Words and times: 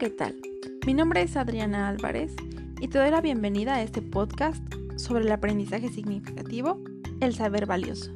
¿qué 0.00 0.08
tal? 0.08 0.34
Mi 0.86 0.94
nombre 0.94 1.20
es 1.20 1.36
Adriana 1.36 1.86
Álvarez 1.86 2.34
y 2.80 2.88
te 2.88 2.98
doy 2.98 3.10
la 3.10 3.20
bienvenida 3.20 3.74
a 3.74 3.82
este 3.82 4.00
podcast 4.00 4.64
sobre 4.96 5.24
el 5.24 5.30
aprendizaje 5.30 5.90
significativo, 5.90 6.82
el 7.20 7.34
saber 7.34 7.66
valioso. 7.66 8.10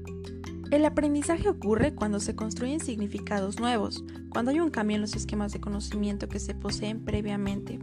El 0.70 0.86
aprendizaje 0.86 1.46
ocurre 1.46 1.94
cuando 1.94 2.20
se 2.20 2.34
construyen 2.34 2.80
significados 2.80 3.60
nuevos, 3.60 4.02
cuando 4.30 4.50
hay 4.50 4.60
un 4.60 4.70
cambio 4.70 4.94
en 4.94 5.02
los 5.02 5.14
esquemas 5.14 5.52
de 5.52 5.60
conocimiento 5.60 6.26
que 6.26 6.40
se 6.40 6.54
poseen 6.54 7.04
previamente. 7.04 7.78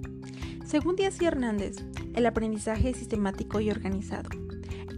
Según 0.65 0.95
Díaz 0.95 1.21
y 1.21 1.25
Hernández, 1.25 1.85
el 2.15 2.25
aprendizaje 2.25 2.89
es 2.89 2.97
sistemático 2.97 3.59
y 3.59 3.69
organizado. 3.69 4.31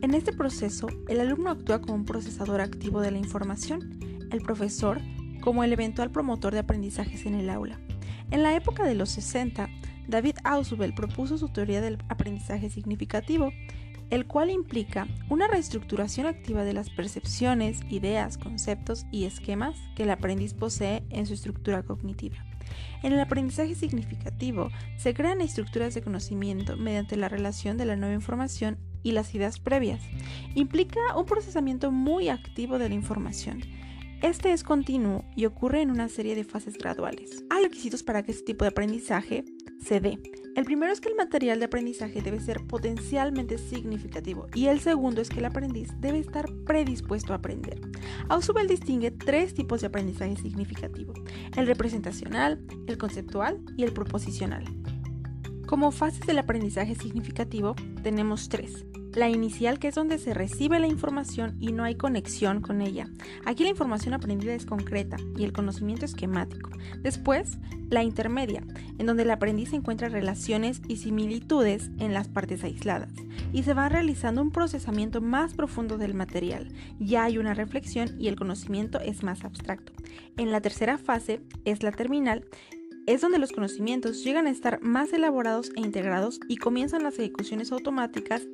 En 0.01 0.13
este 0.13 0.31
proceso, 0.31 0.87
el 1.09 1.19
alumno 1.19 1.49
actúa 1.49 1.81
como 1.81 1.95
un 1.95 2.05
procesador 2.05 2.61
activo 2.61 3.01
de 3.01 3.11
la 3.11 3.17
información, 3.17 3.99
el 4.31 4.39
profesor 4.39 5.01
como 5.41 5.65
el 5.65 5.73
eventual 5.73 6.09
promotor 6.09 6.53
de 6.53 6.59
aprendizajes 6.59 7.25
en 7.25 7.35
el 7.35 7.49
aula. 7.49 7.81
En 8.33 8.41
la 8.41 8.55
época 8.55 8.83
de 8.83 8.95
los 8.95 9.09
60, 9.11 9.69
David 10.07 10.37
Ausubel 10.43 10.95
propuso 10.95 11.37
su 11.37 11.49
teoría 11.49 11.81
del 11.81 11.99
aprendizaje 12.09 12.71
significativo, 12.71 13.51
el 14.09 14.25
cual 14.25 14.49
implica 14.49 15.07
una 15.29 15.47
reestructuración 15.47 16.25
activa 16.25 16.63
de 16.63 16.73
las 16.73 16.89
percepciones, 16.89 17.81
ideas, 17.91 18.39
conceptos 18.39 19.05
y 19.11 19.25
esquemas 19.25 19.77
que 19.95 20.01
el 20.01 20.09
aprendiz 20.09 20.55
posee 20.55 21.03
en 21.11 21.27
su 21.27 21.35
estructura 21.35 21.83
cognitiva. 21.83 22.37
En 23.03 23.13
el 23.13 23.19
aprendizaje 23.19 23.75
significativo 23.75 24.71
se 24.97 25.13
crean 25.13 25.39
estructuras 25.39 25.93
de 25.93 26.01
conocimiento 26.01 26.75
mediante 26.75 27.17
la 27.17 27.29
relación 27.29 27.77
de 27.77 27.85
la 27.85 27.95
nueva 27.95 28.15
información 28.15 28.79
y 29.03 29.11
las 29.11 29.35
ideas 29.35 29.59
previas. 29.59 30.01
Implica 30.55 30.99
un 31.15 31.27
procesamiento 31.27 31.91
muy 31.91 32.29
activo 32.29 32.79
de 32.79 32.89
la 32.89 32.95
información 32.95 33.61
este 34.23 34.53
es 34.53 34.63
continuo 34.63 35.25
y 35.35 35.45
ocurre 35.45 35.81
en 35.81 35.91
una 35.91 36.07
serie 36.07 36.33
de 36.33 36.45
fases 36.45 36.77
graduales. 36.77 37.43
Hay 37.49 37.61
requisitos 37.61 38.03
para 38.03 38.23
que 38.23 38.31
este 38.31 38.45
tipo 38.45 38.63
de 38.63 38.69
aprendizaje 38.69 39.43
se 39.85 39.99
dé. 39.99 40.17
El 40.55 40.63
primero 40.63 40.93
es 40.93 41.01
que 41.01 41.09
el 41.09 41.15
material 41.15 41.59
de 41.59 41.65
aprendizaje 41.65 42.21
debe 42.21 42.39
ser 42.39 42.65
potencialmente 42.65 43.57
significativo 43.57 44.47
y 44.55 44.67
el 44.67 44.79
segundo 44.79 45.19
es 45.19 45.27
que 45.27 45.39
el 45.39 45.45
aprendiz 45.45 45.89
debe 45.99 46.19
estar 46.19 46.49
predispuesto 46.65 47.33
a 47.33 47.37
aprender. 47.37 47.81
Ausubel 48.29 48.69
distingue 48.69 49.11
tres 49.11 49.53
tipos 49.53 49.81
de 49.81 49.87
aprendizaje 49.87 50.37
significativo, 50.37 51.13
el 51.57 51.67
representacional, 51.67 52.65
el 52.87 52.97
conceptual 52.97 53.59
y 53.75 53.83
el 53.83 53.91
proposicional. 53.91 54.63
Como 55.67 55.91
fases 55.91 56.25
del 56.25 56.39
aprendizaje 56.39 56.95
significativo 56.95 57.75
tenemos 58.03 58.47
tres. 58.47 58.85
La 59.15 59.29
inicial, 59.29 59.77
que 59.77 59.89
es 59.89 59.95
donde 59.95 60.17
se 60.17 60.33
recibe 60.33 60.79
la 60.79 60.87
información 60.87 61.55
y 61.59 61.71
no 61.71 61.83
hay 61.83 61.95
conexión 61.95 62.61
con 62.61 62.81
ella. 62.81 63.07
Aquí 63.45 63.63
la 63.63 63.69
información 63.69 64.15
aprendida 64.15 64.55
es 64.55 64.65
concreta 64.65 65.17
y 65.37 65.43
el 65.43 65.53
conocimiento 65.53 66.05
esquemático. 66.05 66.71
Después, 67.01 67.59
la 67.89 68.01
intermedia, 68.01 68.63
en 68.97 69.05
donde 69.05 69.21
el 69.21 69.29
aprendiz 69.29 69.71
encuentra 69.73 70.09
relaciones 70.09 70.81
y 70.87 70.97
similitudes 70.97 71.91
en 71.99 72.13
las 72.13 72.27
partes 72.27 72.63
aisladas 72.63 73.11
y 73.51 73.61
se 73.63 73.75
va 73.75 73.87
realizando 73.87 74.41
un 74.41 74.51
procesamiento 74.51 75.21
más 75.21 75.53
profundo 75.53 75.99
del 75.99 76.15
material. 76.15 76.69
Ya 76.99 77.25
hay 77.25 77.37
una 77.37 77.53
reflexión 77.53 78.19
y 78.19 78.29
el 78.29 78.35
conocimiento 78.35 78.99
es 78.99 79.21
más 79.21 79.43
abstracto. 79.43 79.93
En 80.37 80.51
la 80.51 80.59
tercera 80.59 80.97
fase 80.97 81.41
es 81.65 81.83
la 81.83 81.91
terminal 81.91 82.45
es 83.05 83.19
donde 83.19 83.37
los 83.37 83.51
conocimientos 83.51 84.23
llegan 84.23 84.47
a 84.47 84.49
estar 84.49 84.81
más 84.81 85.11
elaborados 85.11 85.71
e 85.75 85.81
integrados 85.81 86.39
y 86.47 86.55
comienzan 86.55 87.03
las 87.03 87.19
ejecuciones 87.19 87.73
automáticas 87.73 88.47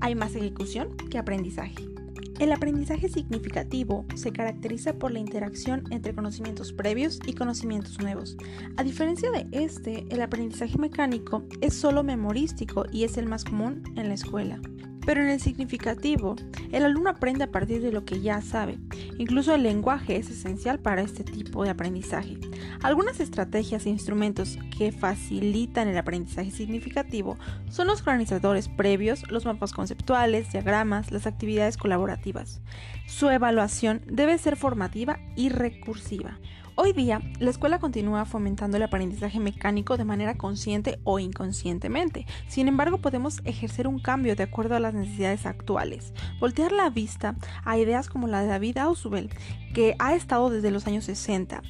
hay 0.00 0.14
más 0.14 0.34
ejecución 0.34 0.96
que 1.10 1.18
aprendizaje. 1.18 1.92
El 2.38 2.50
aprendizaje 2.50 3.08
significativo 3.08 4.04
se 4.16 4.32
caracteriza 4.32 4.94
por 4.94 5.12
la 5.12 5.20
interacción 5.20 5.84
entre 5.90 6.14
conocimientos 6.14 6.72
previos 6.72 7.20
y 7.26 7.34
conocimientos 7.34 8.00
nuevos. 8.00 8.36
A 8.76 8.82
diferencia 8.82 9.30
de 9.30 9.46
este, 9.52 10.06
el 10.10 10.22
aprendizaje 10.22 10.76
mecánico 10.78 11.44
es 11.60 11.74
solo 11.74 12.02
memorístico 12.02 12.84
y 12.90 13.04
es 13.04 13.16
el 13.16 13.26
más 13.26 13.44
común 13.44 13.82
en 13.96 14.08
la 14.08 14.14
escuela. 14.14 14.60
Pero 15.04 15.22
en 15.22 15.28
el 15.28 15.40
significativo, 15.40 16.36
el 16.70 16.84
alumno 16.84 17.10
aprende 17.10 17.44
a 17.44 17.50
partir 17.50 17.82
de 17.82 17.92
lo 17.92 18.04
que 18.04 18.20
ya 18.20 18.40
sabe. 18.40 18.78
Incluso 19.18 19.54
el 19.54 19.62
lenguaje 19.62 20.16
es 20.16 20.30
esencial 20.30 20.78
para 20.78 21.02
este 21.02 21.24
tipo 21.24 21.64
de 21.64 21.70
aprendizaje. 21.70 22.38
Algunas 22.82 23.20
estrategias 23.20 23.86
e 23.86 23.90
instrumentos 23.90 24.58
que 24.76 24.92
facilitan 24.92 25.88
el 25.88 25.98
aprendizaje 25.98 26.50
significativo 26.50 27.36
son 27.68 27.88
los 27.88 28.00
organizadores 28.00 28.68
previos, 28.68 29.30
los 29.30 29.44
mapas 29.44 29.72
conceptuales, 29.72 30.52
diagramas, 30.52 31.10
las 31.10 31.26
actividades 31.26 31.76
colaborativas. 31.76 32.60
Su 33.06 33.28
evaluación 33.30 34.02
debe 34.06 34.38
ser 34.38 34.56
formativa 34.56 35.18
y 35.36 35.48
recursiva. 35.48 36.38
Hoy 36.74 36.94
día, 36.94 37.20
la 37.38 37.50
escuela 37.50 37.78
continúa 37.78 38.24
fomentando 38.24 38.78
el 38.78 38.82
aprendizaje 38.82 39.38
mecánico 39.38 39.98
de 39.98 40.06
manera 40.06 40.38
consciente 40.38 40.98
o 41.04 41.18
inconscientemente. 41.18 42.24
Sin 42.48 42.66
embargo, 42.66 42.96
podemos 42.96 43.42
ejercer 43.44 43.86
un 43.86 43.98
cambio 43.98 44.36
de 44.36 44.44
acuerdo 44.44 44.74
a 44.74 44.80
las 44.80 44.94
necesidades 44.94 45.44
actuales. 45.44 46.14
Voltear 46.40 46.72
la 46.72 46.88
vista 46.88 47.36
a 47.64 47.76
ideas 47.76 48.08
como 48.08 48.26
la 48.26 48.40
de 48.40 48.48
David 48.48 48.78
Ausubel, 48.78 49.28
que 49.74 49.96
ha 49.98 50.14
estado 50.14 50.48
desde 50.48 50.70
los 50.70 50.86
años 50.86 51.04
60, 51.04 51.62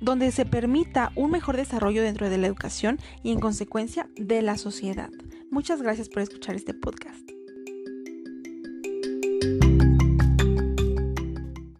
donde 0.00 0.32
se 0.32 0.46
permita 0.46 1.12
un 1.16 1.32
mejor 1.32 1.58
desarrollo 1.58 2.02
dentro 2.02 2.30
de 2.30 2.38
la 2.38 2.46
educación 2.46 2.98
y 3.22 3.32
en 3.32 3.40
consecuencia 3.40 4.08
de 4.16 4.40
la 4.40 4.56
sociedad. 4.56 5.10
Muchas 5.50 5.82
gracias 5.82 6.08
por 6.08 6.22
escuchar 6.22 6.56
este 6.56 6.72
podcast. 6.72 7.35